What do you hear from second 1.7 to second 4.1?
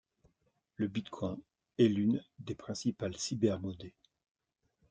est l’une des principales cybermonnaies.